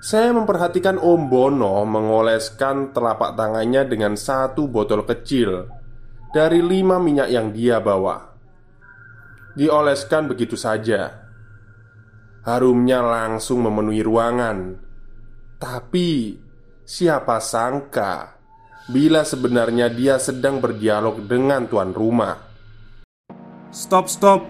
saya 0.00 0.32
memperhatikan 0.32 0.96
Om 0.96 1.28
Bono 1.28 1.84
mengoleskan 1.84 2.96
telapak 2.96 3.36
tangannya 3.36 3.84
dengan 3.84 4.16
satu 4.16 4.64
botol 4.64 5.04
kecil 5.04 5.68
dari 6.32 6.64
lima 6.64 6.96
minyak 6.96 7.28
yang 7.28 7.52
dia 7.52 7.84
bawa. 7.84 8.32
Dioleskan 9.52 10.24
begitu 10.24 10.56
saja. 10.56 11.28
Harumnya 12.48 13.04
langsung 13.04 13.60
memenuhi 13.60 14.00
ruangan. 14.00 14.80
Tapi 15.60 16.40
siapa 16.88 17.36
sangka 17.36 18.40
bila 18.88 19.20
sebenarnya 19.20 19.92
dia 19.92 20.16
sedang 20.16 20.64
berdialog 20.64 21.28
dengan 21.28 21.68
tuan 21.68 21.92
rumah. 21.92 22.40
Stop, 23.68 24.08
stop. 24.08 24.48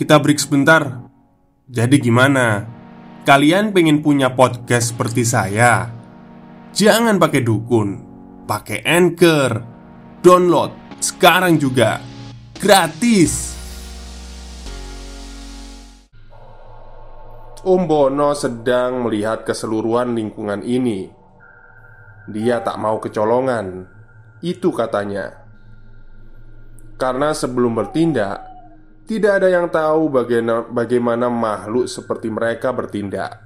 Kita 0.00 0.16
break 0.16 0.40
sebentar. 0.40 1.04
Jadi 1.68 2.00
gimana? 2.00 2.75
Kalian 3.26 3.74
pengen 3.74 4.06
punya 4.06 4.38
podcast 4.38 4.94
seperti 4.94 5.26
saya? 5.26 5.90
Jangan 6.70 7.18
pakai 7.18 7.42
dukun, 7.42 7.98
pakai 8.46 8.86
Anchor. 8.86 9.50
Download 10.22 10.70
sekarang 11.02 11.58
juga. 11.58 11.98
Gratis. 12.54 13.58
Om 17.66 17.82
Bono 17.90 18.30
sedang 18.38 19.02
melihat 19.02 19.42
keseluruhan 19.42 20.14
lingkungan 20.14 20.62
ini. 20.62 21.10
Dia 22.30 22.62
tak 22.62 22.78
mau 22.78 23.02
kecolongan, 23.02 23.90
itu 24.38 24.70
katanya. 24.70 25.34
Karena 26.94 27.34
sebelum 27.34 27.74
bertindak, 27.74 28.55
tidak 29.06 29.38
ada 29.38 29.48
yang 29.48 29.70
tahu 29.70 30.10
bagaimana, 30.10 30.66
bagaimana 30.66 31.26
makhluk 31.30 31.86
seperti 31.86 32.26
mereka 32.26 32.74
bertindak. 32.74 33.38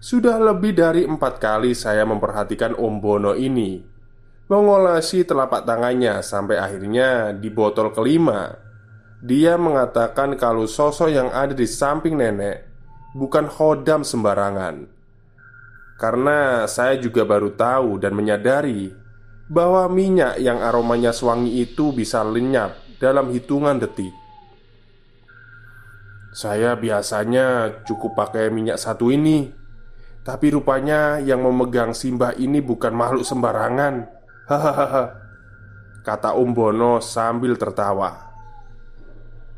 Sudah 0.00 0.40
lebih 0.40 0.72
dari 0.72 1.04
empat 1.04 1.40
kali 1.40 1.76
saya 1.76 2.08
memperhatikan 2.08 2.72
Om 2.76 2.94
Bono 3.04 3.32
ini. 3.36 3.80
Mengolesi 4.48 5.24
telapak 5.24 5.64
tangannya 5.64 6.20
sampai 6.20 6.60
akhirnya 6.60 7.32
di 7.32 7.48
botol 7.48 7.92
kelima. 7.92 8.52
Dia 9.24 9.56
mengatakan 9.56 10.36
kalau 10.36 10.68
sosok 10.68 11.08
yang 11.08 11.32
ada 11.32 11.56
di 11.56 11.64
samping 11.64 12.20
nenek 12.20 12.68
bukan 13.16 13.48
khodam 13.48 14.04
sembarangan. 14.04 14.84
Karena 15.96 16.68
saya 16.68 17.00
juga 17.00 17.24
baru 17.24 17.52
tahu 17.56 17.96
dan 18.00 18.12
menyadari 18.12 18.92
Bahwa 19.44 19.84
minyak 19.92 20.40
yang 20.40 20.64
aromanya 20.64 21.12
sewangi 21.12 21.60
itu 21.60 21.92
bisa 21.92 22.24
lenyap 22.24 22.83
dalam 23.04 23.28
hitungan 23.28 23.76
detik. 23.76 24.16
Saya 26.32 26.72
biasanya 26.72 27.78
cukup 27.84 28.18
pakai 28.18 28.50
minyak 28.50 28.74
satu 28.74 29.14
ini 29.14 29.54
Tapi 30.24 30.50
rupanya 30.50 31.20
yang 31.20 31.44
memegang 31.44 31.92
simbah 31.92 32.32
ini 32.40 32.64
bukan 32.64 32.96
makhluk 32.96 33.28
sembarangan. 33.28 34.08
Hahaha 34.50 35.04
Kata 36.00 36.32
Om 36.36 36.50
Bono 36.56 37.00
sambil 37.04 37.60
tertawa. 37.60 38.32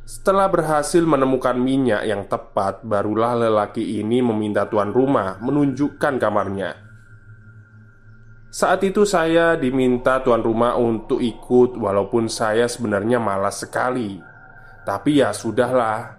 Setelah 0.06 0.46
berhasil 0.46 1.02
menemukan 1.02 1.58
minyak 1.58 2.06
yang 2.06 2.26
tepat, 2.30 2.86
barulah 2.86 3.34
lelaki 3.34 3.98
ini 3.98 4.22
meminta 4.22 4.66
tuan 4.70 4.94
rumah 4.94 5.42
menunjukkan 5.42 6.22
kamarnya. 6.22 6.85
Saat 8.56 8.88
itu 8.88 9.04
saya 9.04 9.52
diminta 9.60 10.24
tuan 10.24 10.40
rumah 10.40 10.80
untuk 10.80 11.20
ikut 11.20 11.76
walaupun 11.76 12.24
saya 12.24 12.64
sebenarnya 12.64 13.20
malas 13.20 13.60
sekali. 13.60 14.16
Tapi 14.80 15.20
ya 15.20 15.36
sudahlah. 15.36 16.16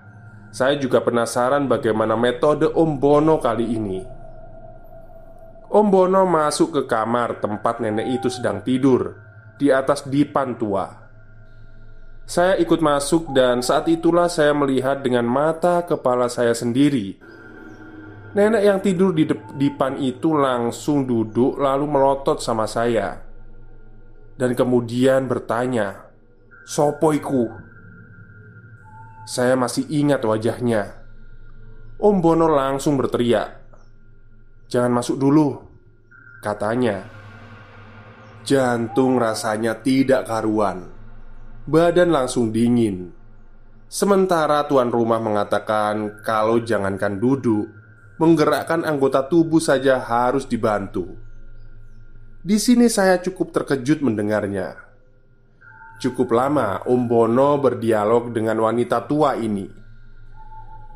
Saya 0.54 0.78
juga 0.78 1.02
penasaran 1.02 1.65
bagaimana 1.65 2.13
metode 2.13 2.69
Om 2.69 3.02
Bono 3.02 3.41
kali 3.41 3.65
ini. 3.73 4.06
Om 5.65 5.86
Bono 5.89 6.30
masuk 6.30 6.78
ke 6.78 6.82
kamar 6.86 7.41
tempat 7.41 7.82
nenek 7.82 8.21
itu 8.21 8.30
sedang 8.30 8.62
tidur 8.62 9.17
di 9.58 9.73
atas 9.73 10.06
dipan 10.06 10.62
tua. 10.62 10.93
Saya 12.21 12.54
ikut 12.62 12.78
masuk 12.86 13.34
dan 13.34 13.65
saat 13.65 13.89
itulah 13.89 14.30
saya 14.30 14.54
melihat 14.54 15.02
dengan 15.02 15.26
mata 15.26 15.82
kepala 15.89 16.30
saya 16.30 16.54
sendiri 16.54 17.17
Nenek 18.38 18.62
yang 18.62 18.80
tidur 18.86 19.17
di 19.17 19.26
depan 19.26 19.97
itu 19.97 20.38
langsung 20.38 21.10
duduk 21.10 21.58
lalu 21.58 21.89
melotot 21.89 22.38
sama 22.38 22.69
saya. 22.69 23.26
Dan 24.38 24.54
kemudian 24.54 25.26
bertanya 25.26 26.13
Sopoiku 26.62 27.50
Saya 29.26 29.58
masih 29.58 29.89
ingat 29.89 30.21
wajahnya. 30.21 31.02
Om 31.97 32.21
Bono 32.21 32.45
langsung 32.45 33.02
berteriak 33.02 33.58
Jangan 34.69 34.93
masuk 34.93 35.17
dulu 35.17 35.58
Katanya. 36.38 37.10
Jantung 38.45 39.17
rasanya 39.17 39.82
tidak 39.82 40.30
karuan. 40.30 40.86
Badan 41.65 42.13
langsung 42.13 42.54
dingin. 42.54 43.10
Sementara 43.89 44.63
tuan 44.69 44.93
rumah 44.93 45.17
mengatakan 45.17 46.21
kalau 46.21 46.62
jangankan 46.62 47.17
duduk, 47.17 47.77
menggerakkan 48.17 48.82
anggota 48.82 49.25
tubuh 49.25 49.62
saja 49.62 50.01
harus 50.01 50.49
dibantu. 50.49 51.17
Di 52.41 52.58
sini 52.58 52.89
saya 52.89 53.21
cukup 53.21 53.53
terkejut 53.53 54.01
mendengarnya. 54.01 54.77
Cukup 55.97 56.30
lama 56.34 56.86
Om 56.86 57.10
Bono 57.10 57.58
berdialog 57.58 58.30
dengan 58.30 58.62
wanita 58.62 59.10
tua 59.10 59.34
ini. 59.38 59.65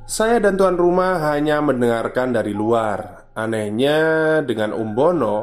Saya 0.05 0.41
dan 0.41 0.57
tuan 0.57 0.77
rumah 0.77 1.17
hanya 1.33 1.61
mendengarkan 1.61 2.33
dari 2.33 2.53
luar. 2.53 3.29
Anehnya 3.33 4.41
dengan 4.43 4.75
Om 4.75 4.89
Bono, 4.93 5.37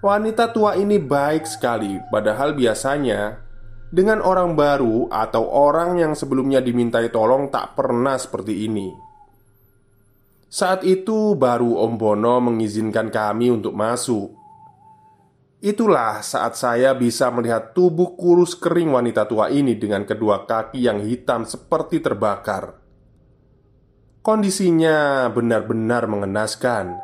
wanita 0.00 0.54
tua 0.54 0.78
ini 0.78 1.02
baik 1.02 1.44
sekali, 1.44 1.98
padahal 2.08 2.54
biasanya 2.54 3.42
dengan 3.88 4.20
orang 4.20 4.52
baru 4.52 5.08
atau 5.08 5.48
orang 5.48 5.96
yang 5.96 6.12
sebelumnya 6.12 6.60
dimintai 6.60 7.08
tolong 7.08 7.48
tak 7.48 7.72
pernah 7.74 8.20
seperti 8.20 8.68
ini. 8.68 9.07
Saat 10.48 10.80
itu 10.88 11.36
baru 11.36 11.76
Om 11.76 12.00
Bono 12.00 12.40
mengizinkan 12.40 13.12
kami 13.12 13.52
untuk 13.52 13.76
masuk. 13.76 14.32
Itulah 15.60 16.24
saat 16.24 16.56
saya 16.56 16.96
bisa 16.96 17.28
melihat 17.28 17.76
tubuh 17.76 18.16
kurus 18.16 18.56
kering 18.56 18.96
wanita 18.96 19.28
tua 19.28 19.52
ini 19.52 19.76
dengan 19.76 20.08
kedua 20.08 20.48
kaki 20.48 20.88
yang 20.88 21.04
hitam 21.04 21.44
seperti 21.44 22.00
terbakar. 22.00 22.80
Kondisinya 24.24 25.28
benar-benar 25.28 26.08
mengenaskan. 26.08 26.96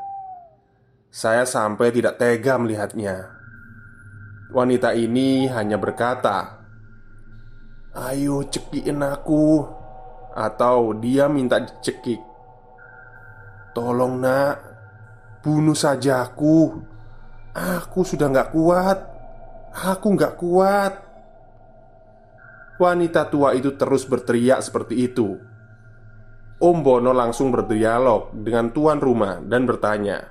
Saya 1.13 1.45
sampai 1.45 1.93
tidak 1.93 2.17
tega 2.17 2.57
melihatnya. 2.57 3.29
Wanita 4.57 4.97
ini 4.97 5.53
hanya 5.53 5.77
berkata, 5.77 6.65
Ayo 7.95 8.43
cekikin 8.43 9.07
aku 9.07 9.63
Atau 10.35 10.99
dia 10.99 11.31
minta 11.31 11.63
dicekik 11.63 12.34
Tolong 13.75 14.15
nak. 14.23 14.57
Bunuh 15.43 15.75
saja 15.75 16.23
aku. 16.23 16.79
Aku 17.53 18.07
sudah 18.07 18.31
gak 18.31 18.55
kuat. 18.55 18.99
Aku 19.75 20.15
gak 20.15 20.39
kuat. 20.39 20.95
Wanita 22.79 23.27
tua 23.27 23.53
itu 23.59 23.75
terus 23.75 24.07
berteriak 24.07 24.63
seperti 24.63 25.11
itu. 25.11 25.35
Om 26.63 26.79
Bono 26.87 27.11
langsung 27.11 27.51
berdialog 27.51 28.31
dengan 28.31 28.71
tuan 28.71 29.03
rumah 29.03 29.43
dan 29.43 29.67
bertanya 29.67 30.23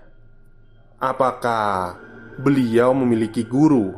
Apakah 1.03 1.99
beliau 2.39 2.95
memiliki 2.95 3.43
guru? 3.43 3.91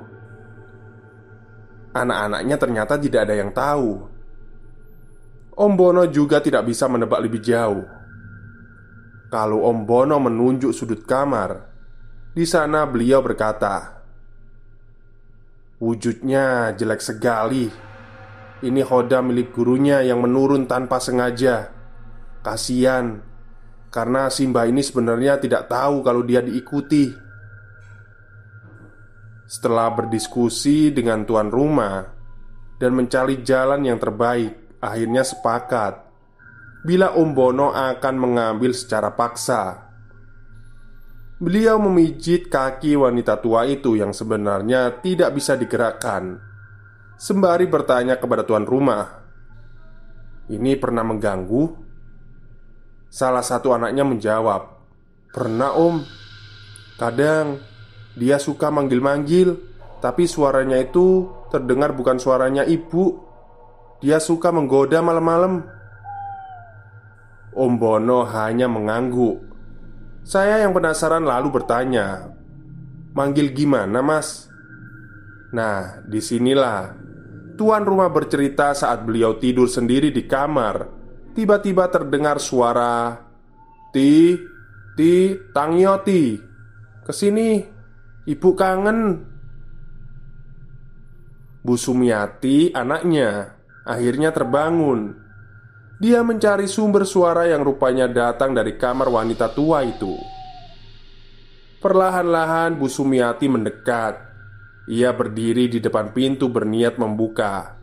Anak-anaknya 1.94 2.58
ternyata 2.58 2.98
tidak 2.98 3.30
ada 3.30 3.36
yang 3.38 3.54
tahu. 3.54 4.10
Om 5.54 5.74
Bono 5.78 6.04
juga 6.10 6.42
tidak 6.42 6.66
bisa 6.66 6.90
menebak 6.90 7.22
lebih 7.22 7.46
jauh 7.46 7.95
Kalau 9.30 9.66
Om 9.66 9.90
Bono 9.90 10.22
menunjuk 10.22 10.70
sudut 10.70 11.02
kamar 11.04 11.66
Di 12.36 12.46
sana 12.46 12.86
beliau 12.86 13.26
berkata 13.26 13.96
Wujudnya 15.76 16.72
jelek 16.72 17.04
sekali. 17.04 17.68
Ini 18.64 18.82
hoda 18.88 19.20
milik 19.20 19.52
gurunya 19.52 20.00
yang 20.08 20.24
menurun 20.24 20.72
tanpa 20.72 21.04
sengaja. 21.04 21.68
Kasian 22.40 23.20
Karena 23.92 24.32
Simba 24.32 24.64
ini 24.72 24.80
sebenarnya 24.80 25.36
tidak 25.36 25.68
tahu 25.68 26.00
kalau 26.00 26.24
dia 26.24 26.40
diikuti. 26.40 27.12
Setelah 29.46 29.92
berdiskusi 29.94 30.96
dengan 30.96 31.28
tuan 31.28 31.52
rumah 31.52 32.08
dan 32.80 32.96
mencari 32.96 33.44
jalan 33.46 33.84
yang 33.86 34.00
terbaik, 34.00 34.80
akhirnya 34.80 35.22
sepakat 35.22 36.05
bila 36.86 37.18
Om 37.18 37.34
Bono 37.34 37.74
akan 37.74 38.16
mengambil 38.22 38.70
secara 38.78 39.18
paksa. 39.18 39.90
Beliau 41.42 41.82
memijit 41.82 42.48
kaki 42.48 42.94
wanita 42.94 43.42
tua 43.42 43.66
itu 43.66 43.98
yang 43.98 44.14
sebenarnya 44.14 45.02
tidak 45.02 45.34
bisa 45.34 45.58
digerakkan, 45.58 46.38
sembari 47.18 47.66
bertanya 47.66 48.22
kepada 48.22 48.46
tuan 48.46 48.64
rumah, 48.64 49.26
"Ini 50.48 50.78
pernah 50.78 51.02
mengganggu?" 51.02 51.84
Salah 53.10 53.44
satu 53.44 53.74
anaknya 53.74 54.06
menjawab, 54.06 54.62
"Pernah, 55.34 55.76
Om. 55.76 55.96
Kadang 56.96 57.60
dia 58.16 58.40
suka 58.40 58.72
manggil-manggil, 58.72 59.60
tapi 60.00 60.24
suaranya 60.30 60.80
itu 60.80 61.28
terdengar 61.52 61.92
bukan 61.92 62.16
suaranya 62.16 62.64
ibu. 62.64 63.20
Dia 64.00 64.24
suka 64.24 64.56
menggoda 64.56 65.04
malam-malam. 65.04 65.68
Om 67.56 67.80
Bono 67.80 68.28
hanya 68.28 68.68
mengangguk. 68.68 69.40
Saya 70.28 70.60
yang 70.60 70.76
penasaran 70.76 71.24
lalu 71.24 71.56
bertanya, 71.56 72.36
"Manggil 73.16 73.56
gimana, 73.56 74.04
Mas?" 74.04 74.52
Nah, 75.56 76.04
di 76.04 76.20
sinilah 76.20 76.92
tuan 77.56 77.88
rumah 77.88 78.12
bercerita 78.12 78.76
saat 78.76 79.08
beliau 79.08 79.40
tidur 79.40 79.72
sendiri 79.72 80.12
di 80.12 80.28
kamar. 80.28 80.92
Tiba-tiba 81.32 81.88
terdengar 81.92 82.40
suara 82.40 83.20
Ti, 83.92 84.40
Ti, 84.96 85.16
Tangyoti 85.52 86.40
Ke 87.04 87.12
sini, 87.12 87.60
ibu 88.24 88.50
kangen 88.56 89.00
Bu 91.60 91.76
Sumiati, 91.76 92.72
anaknya, 92.72 93.60
akhirnya 93.84 94.32
terbangun 94.32 95.25
Dia 95.96 96.22
mencari 96.22 96.68
sumber 96.68 97.08
suara 97.08 97.48
yang 97.48 97.64
rupanya 97.64 98.12
datang 98.12 98.52
dari 98.52 98.76
kamar 98.76 99.08
wanita 99.08 99.52
tua 99.56 99.84
itu 99.88 100.16
Perlahan-lahan 101.80 102.76
Bu 102.76 102.92
Sumiati 102.92 103.48
mendekat 103.48 104.16
Ia 104.92 105.16
berdiri 105.16 105.72
di 105.72 105.80
depan 105.80 106.12
pintu 106.12 106.52
berniat 106.52 107.00
membuka 107.00 107.80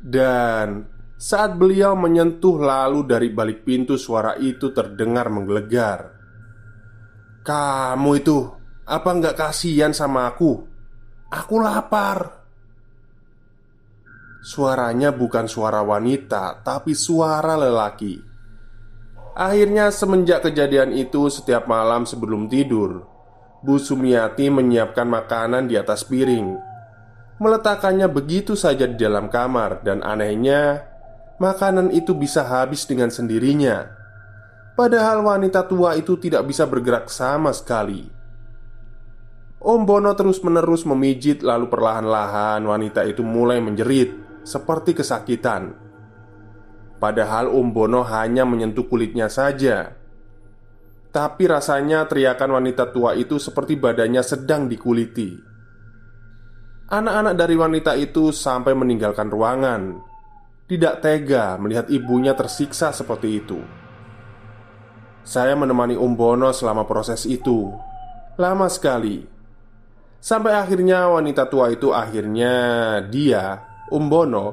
Dan 0.00 0.88
saat 1.20 1.54
beliau 1.54 1.94
menyentuh 1.94 2.58
lalu 2.58 3.06
dari 3.06 3.30
balik 3.30 3.62
pintu 3.62 3.94
suara 3.94 4.34
itu 4.40 4.74
terdengar 4.74 5.30
menggelegar 5.30 6.22
kamu 7.42 8.22
itu 8.22 8.38
apa 8.86 9.10
nggak 9.18 9.34
kasihan 9.34 9.90
sama 9.90 10.30
aku? 10.30 10.62
Aku 11.30 11.58
lapar. 11.58 12.41
Suaranya 14.42 15.14
bukan 15.14 15.46
suara 15.46 15.86
wanita, 15.86 16.66
tapi 16.66 16.98
suara 16.98 17.54
lelaki. 17.54 18.18
Akhirnya, 19.38 19.94
semenjak 19.94 20.42
kejadian 20.50 20.90
itu, 20.92 21.30
setiap 21.30 21.70
malam 21.70 22.02
sebelum 22.04 22.50
tidur, 22.50 23.06
Bu 23.62 23.78
Sumiati 23.78 24.50
menyiapkan 24.50 25.06
makanan 25.06 25.70
di 25.70 25.78
atas 25.78 26.02
piring, 26.02 26.58
meletakkannya 27.38 28.10
begitu 28.10 28.58
saja 28.58 28.90
di 28.90 28.98
dalam 28.98 29.30
kamar, 29.30 29.86
dan 29.86 30.02
anehnya, 30.02 30.90
makanan 31.38 31.94
itu 31.94 32.12
bisa 32.12 32.42
habis 32.42 32.82
dengan 32.84 33.14
sendirinya 33.14 34.02
Padahal 34.72 35.20
wanita 35.20 35.68
tua 35.68 35.92
itu 36.00 36.16
tidak 36.16 36.48
bisa 36.48 36.64
bergerak 36.64 37.12
sama 37.12 37.52
sekali. 37.52 38.08
Om 39.62 39.84
Bono 39.84 40.10
terus-menerus 40.16 40.88
memijit, 40.88 41.44
lalu 41.44 41.68
perlahan-lahan 41.68 42.64
wanita 42.64 43.04
itu 43.04 43.20
mulai 43.20 43.60
menjerit 43.60 44.21
seperti 44.42 44.94
kesakitan. 44.98 45.74
Padahal 46.98 47.50
Om 47.50 47.68
Bono 47.74 48.06
hanya 48.06 48.46
menyentuh 48.46 48.86
kulitnya 48.86 49.26
saja. 49.26 49.98
Tapi 51.10 51.44
rasanya 51.50 52.06
teriakan 52.06 52.62
wanita 52.62 52.88
tua 52.94 53.18
itu 53.18 53.36
seperti 53.36 53.76
badannya 53.76 54.22
sedang 54.22 54.70
dikuliti. 54.70 55.34
Anak-anak 56.92 57.34
dari 57.34 57.56
wanita 57.56 57.92
itu 57.96 58.30
sampai 58.30 58.76
meninggalkan 58.76 59.28
ruangan, 59.32 59.96
tidak 60.68 61.00
tega 61.00 61.56
melihat 61.56 61.88
ibunya 61.88 62.36
tersiksa 62.36 62.92
seperti 62.92 63.40
itu. 63.40 63.60
Saya 65.22 65.54
menemani 65.54 65.94
Om 65.94 66.12
Bono 66.18 66.50
selama 66.50 66.82
proses 66.82 67.30
itu 67.30 67.70
Lama 68.34 68.66
sekali 68.66 69.22
Sampai 70.22 70.54
akhirnya 70.54 71.10
wanita 71.10 71.50
tua 71.50 71.74
itu 71.74 71.90
akhirnya 71.90 72.54
dia, 73.10 73.58
Om 73.92 74.06
Bono 74.08 74.46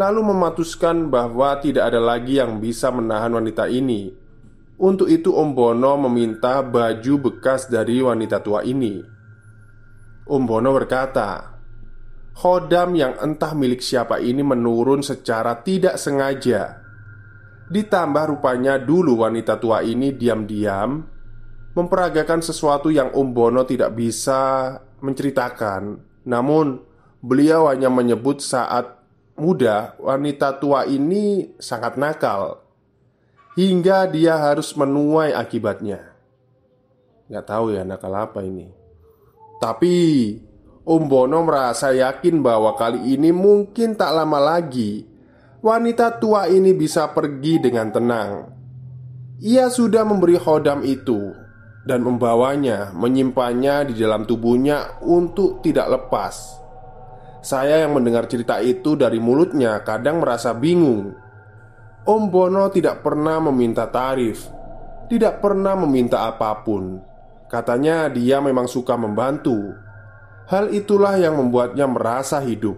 Lalu 0.00 0.32
mematuskan 0.32 1.12
bahwa 1.12 1.60
tidak 1.60 1.92
ada 1.92 2.00
lagi 2.00 2.40
yang 2.40 2.56
bisa 2.56 2.88
menahan 2.88 3.36
wanita 3.36 3.68
ini. 3.68 4.08
Untuk 4.80 5.12
itu 5.12 5.36
Om 5.36 5.52
Bono 5.52 6.00
meminta 6.08 6.64
baju 6.64 7.28
bekas 7.28 7.68
dari 7.68 8.00
wanita 8.00 8.40
tua 8.40 8.64
ini. 8.64 8.96
Om 10.24 10.42
Bono 10.48 10.72
berkata 10.72 11.60
Khodam 12.32 12.96
yang 12.96 13.20
entah 13.20 13.52
milik 13.52 13.84
siapa 13.84 14.24
ini 14.24 14.40
menurun 14.40 15.04
secara 15.04 15.60
tidak 15.60 16.00
sengaja. 16.00 16.80
Ditambah 17.68 18.32
rupanya 18.32 18.80
dulu 18.80 19.20
wanita 19.20 19.60
tua 19.60 19.84
ini 19.84 20.16
diam-diam 20.16 21.04
Memperagakan 21.70 22.42
sesuatu 22.42 22.90
yang 22.90 23.14
Om 23.14 23.30
Bono 23.30 23.62
tidak 23.62 23.94
bisa 23.94 24.74
menceritakan. 25.04 26.02
Namun 26.26 26.89
beliau 27.20 27.68
hanya 27.68 27.88
menyebut 27.92 28.40
saat 28.40 29.00
muda 29.36 29.96
Wanita 29.96 30.60
tua 30.60 30.84
ini 30.84 31.56
sangat 31.56 31.96
nakal 31.96 32.60
Hingga 33.56 34.08
dia 34.12 34.36
harus 34.36 34.72
menuai 34.76 35.32
akibatnya 35.32 36.12
Gak 37.30 37.46
tahu 37.46 37.76
ya 37.76 37.84
nakal 37.84 38.12
apa 38.16 38.44
ini 38.44 38.68
Tapi 39.60 39.96
Om 40.80 41.02
Bono 41.06 41.44
merasa 41.44 41.92
yakin 41.92 42.40
bahwa 42.40 42.74
kali 42.74 43.14
ini 43.14 43.30
mungkin 43.30 43.94
tak 43.94 44.16
lama 44.16 44.40
lagi 44.40 45.10
wanita 45.60 46.16
tua 46.16 46.48
ini 46.48 46.72
bisa 46.72 47.12
pergi 47.12 47.60
dengan 47.60 47.92
tenang. 47.92 48.32
Ia 49.40 49.68
sudah 49.72 50.04
memberi 50.04 50.36
khodam 50.36 50.84
itu 50.84 51.32
dan 51.84 52.04
membawanya, 52.04 52.92
menyimpannya 52.92 53.92
di 53.92 53.94
dalam 53.96 54.28
tubuhnya 54.28 55.00
untuk 55.04 55.64
tidak 55.64 55.88
lepas. 55.88 56.60
Saya 57.40 57.88
yang 57.88 57.96
mendengar 57.96 58.28
cerita 58.28 58.60
itu 58.60 59.00
dari 59.00 59.16
mulutnya 59.16 59.80
kadang 59.80 60.20
merasa 60.20 60.52
bingung. 60.52 61.16
Om 62.04 62.22
Bono 62.28 62.68
tidak 62.68 63.00
pernah 63.00 63.40
meminta 63.40 63.88
tarif, 63.88 64.44
tidak 65.08 65.40
pernah 65.40 65.72
meminta 65.72 66.28
apa 66.28 66.60
pun. 66.60 67.00
Katanya 67.48 68.12
dia 68.12 68.44
memang 68.44 68.68
suka 68.68 68.94
membantu. 68.94 69.72
Hal 70.52 70.68
itulah 70.76 71.16
yang 71.16 71.40
membuatnya 71.40 71.88
merasa 71.88 72.44
hidup. 72.44 72.76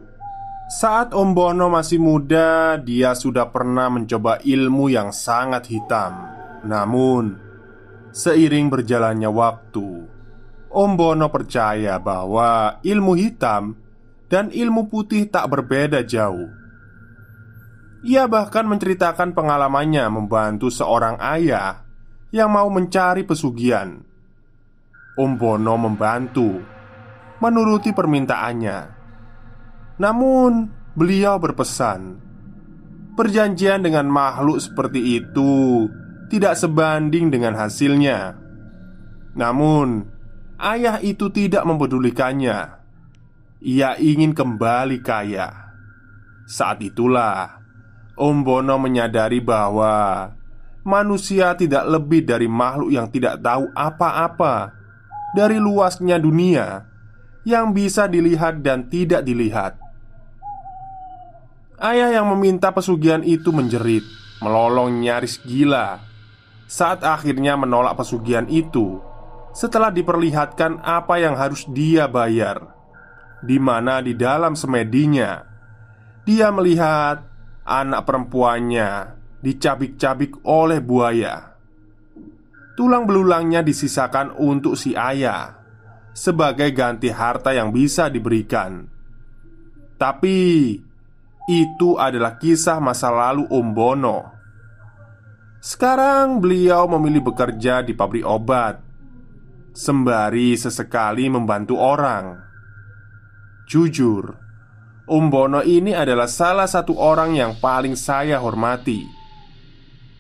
Saat 0.72 1.10
Om 1.10 1.34
Bono 1.34 1.66
masih 1.68 1.98
muda, 1.98 2.78
dia 2.78 3.12
sudah 3.18 3.50
pernah 3.50 3.90
mencoba 3.90 4.40
ilmu 4.40 4.88
yang 4.88 5.10
sangat 5.10 5.68
hitam. 5.68 6.32
Namun, 6.62 7.36
seiring 8.14 8.70
berjalannya 8.70 9.28
waktu, 9.28 9.88
Om 10.72 10.90
Bono 10.96 11.28
percaya 11.28 12.00
bahwa 12.00 12.80
ilmu 12.80 13.12
hitam 13.18 13.81
dan 14.32 14.48
ilmu 14.48 14.88
putih 14.88 15.28
tak 15.28 15.52
berbeda 15.52 16.00
jauh. 16.08 16.48
Ia 18.00 18.24
bahkan 18.24 18.64
menceritakan 18.64 19.36
pengalamannya 19.36 20.08
membantu 20.08 20.72
seorang 20.72 21.20
ayah 21.20 21.84
yang 22.32 22.48
mau 22.48 22.72
mencari 22.72 23.28
pesugihan. 23.28 24.00
Om 25.20 25.36
Bono 25.36 25.76
membantu, 25.76 26.64
menuruti 27.44 27.92
permintaannya 27.92 29.02
namun, 30.02 30.72
beliau 30.98 31.38
berpesan, 31.38 32.18
perjanjian 33.14 33.86
dengan 33.86 34.10
makhluk 34.10 34.58
seperti 34.58 35.22
itu 35.22 35.86
tidak 36.26 36.58
sebanding 36.58 37.30
dengan 37.30 37.54
hasilnya. 37.54 38.34
Namun, 39.38 40.08
ayah 40.58 40.98
itu 40.98 41.30
tidak 41.30 41.62
mempedulikannya. 41.62 42.81
Ia 43.62 43.94
ingin 43.94 44.34
kembali 44.34 44.98
kaya. 45.06 45.70
Saat 46.50 46.82
itulah 46.82 47.62
Om 48.18 48.42
Bono 48.42 48.74
menyadari 48.82 49.38
bahwa 49.38 50.34
manusia 50.82 51.54
tidak 51.54 51.86
lebih 51.86 52.26
dari 52.26 52.50
makhluk 52.50 52.90
yang 52.90 53.06
tidak 53.06 53.38
tahu 53.38 53.70
apa-apa 53.70 54.74
dari 55.38 55.62
luasnya 55.62 56.18
dunia 56.18 56.90
yang 57.46 57.70
bisa 57.70 58.10
dilihat 58.10 58.66
dan 58.66 58.90
tidak 58.90 59.22
dilihat. 59.22 59.78
Ayah 61.78 62.18
yang 62.18 62.26
meminta 62.34 62.74
pesugihan 62.74 63.22
itu 63.22 63.54
menjerit, 63.54 64.02
melolong 64.42 64.90
nyaris 65.02 65.38
gila 65.42 66.02
saat 66.66 67.06
akhirnya 67.06 67.54
menolak 67.54 67.94
pesugihan 67.94 68.46
itu 68.50 68.98
setelah 69.54 69.94
diperlihatkan 69.94 70.82
apa 70.82 71.22
yang 71.22 71.38
harus 71.38 71.62
dia 71.70 72.10
bayar. 72.10 72.81
Di 73.42 73.58
mana 73.58 73.98
di 73.98 74.14
dalam 74.14 74.54
semedinya 74.54 75.42
dia 76.22 76.54
melihat 76.54 77.26
anak 77.66 78.06
perempuannya 78.06 79.18
dicabik-cabik 79.42 80.46
oleh 80.46 80.78
buaya. 80.78 81.58
Tulang 82.78 83.04
belulangnya 83.04 83.60
disisakan 83.60 84.32
untuk 84.38 84.78
si 84.78 84.94
ayah 84.94 85.60
sebagai 86.14 86.70
ganti 86.72 87.10
harta 87.10 87.50
yang 87.52 87.74
bisa 87.74 88.06
diberikan. 88.06 88.86
Tapi 89.98 90.38
itu 91.50 91.90
adalah 91.98 92.38
kisah 92.38 92.78
masa 92.78 93.10
lalu 93.10 93.44
Om 93.50 93.68
Bono. 93.74 94.18
Sekarang 95.62 96.42
beliau 96.42 96.90
memilih 96.90 97.30
bekerja 97.30 97.86
di 97.86 97.94
pabrik 97.94 98.26
obat, 98.26 98.82
sembari 99.74 100.58
sesekali 100.58 101.30
membantu 101.30 101.78
orang. 101.78 102.51
Jujur, 103.72 104.36
Om 105.08 105.32
Bono 105.32 105.64
ini 105.64 105.96
adalah 105.96 106.28
salah 106.28 106.68
satu 106.68 106.92
orang 106.92 107.32
yang 107.32 107.56
paling 107.56 107.96
saya 107.96 108.36
hormati. 108.36 109.00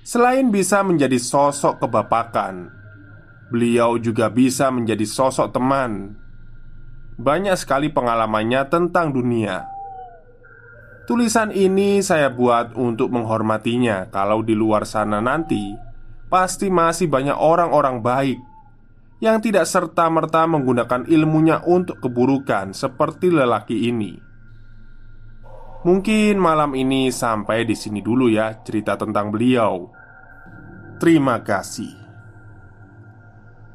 Selain 0.00 0.48
bisa 0.48 0.80
menjadi 0.80 1.20
sosok 1.20 1.84
kebapakan, 1.84 2.72
beliau 3.52 4.00
juga 4.00 4.32
bisa 4.32 4.72
menjadi 4.72 5.04
sosok 5.04 5.52
teman. 5.52 6.16
Banyak 7.20 7.52
sekali 7.60 7.92
pengalamannya 7.92 8.72
tentang 8.72 9.12
dunia. 9.12 9.68
Tulisan 11.04 11.52
ini 11.52 12.00
saya 12.00 12.32
buat 12.32 12.72
untuk 12.72 13.12
menghormatinya. 13.12 14.08
Kalau 14.08 14.40
di 14.40 14.56
luar 14.56 14.88
sana 14.88 15.20
nanti, 15.20 15.76
pasti 16.32 16.72
masih 16.72 17.04
banyak 17.04 17.36
orang-orang 17.36 18.00
baik 18.00 18.40
yang 19.22 19.38
tidak 19.38 19.70
serta-merta 19.70 20.50
menggunakan 20.50 21.06
ilmunya 21.06 21.62
untuk 21.62 22.02
keburukan, 22.02 22.74
seperti 22.74 23.30
lelaki 23.30 23.86
ini. 23.86 24.18
Mungkin 25.86 26.42
malam 26.42 26.74
ini 26.74 27.14
sampai 27.14 27.62
di 27.62 27.78
sini 27.78 28.02
dulu 28.02 28.26
ya 28.26 28.58
cerita 28.66 28.98
tentang 28.98 29.30
beliau. 29.30 29.86
Terima 30.98 31.38
kasih. 31.38 32.02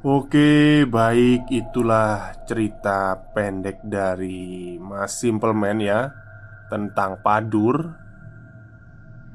Oke, 0.07 0.83
baik 0.87 1.51
itulah 1.51 2.31
cerita 2.47 3.15
pendek 3.31 3.83
dari 3.83 4.75
Mas 4.79 5.19
Simple 5.19 5.55
Man 5.55 5.83
ya 5.83 6.11
tentang 6.71 7.23
padur. 7.23 8.06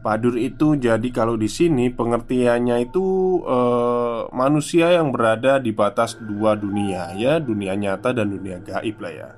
Padur 0.02 0.34
itu 0.34 0.74
jadi 0.74 1.08
kalau 1.14 1.38
di 1.38 1.46
sini 1.46 1.86
pengertiannya 1.86 2.90
itu 2.90 3.38
eh, 3.46 4.26
manusia 4.34 4.98
yang 4.98 5.14
berada 5.14 5.62
di 5.62 5.70
batas 5.70 6.18
dua 6.18 6.58
dunia 6.58 7.14
ya, 7.14 7.38
dunia 7.38 7.78
nyata 7.78 8.10
dan 8.10 8.34
dunia 8.34 8.58
gaib 8.58 8.98
lah 8.98 9.14
ya. 9.14 9.30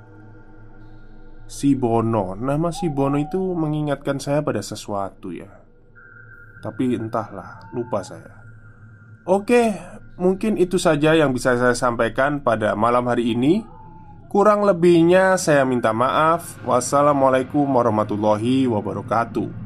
Si 1.44 1.76
Bono. 1.76 2.32
Nama 2.32 2.72
si 2.72 2.88
Bono 2.88 3.20
itu 3.20 3.52
mengingatkan 3.52 4.16
saya 4.16 4.40
pada 4.40 4.64
sesuatu 4.64 5.36
ya. 5.36 5.52
Tapi 6.64 6.96
entahlah, 6.96 7.68
lupa 7.76 8.00
saya. 8.00 8.32
Oke, 9.28 9.76
mungkin 10.16 10.56
itu 10.56 10.80
saja 10.80 11.12
yang 11.12 11.36
bisa 11.36 11.60
saya 11.60 11.76
sampaikan 11.76 12.40
pada 12.40 12.72
malam 12.72 13.04
hari 13.04 13.36
ini. 13.36 13.68
Kurang 14.32 14.64
lebihnya 14.64 15.36
saya 15.36 15.68
minta 15.68 15.92
maaf. 15.92 16.56
Wassalamualaikum 16.64 17.68
warahmatullahi 17.68 18.64
wabarakatuh 18.64 19.63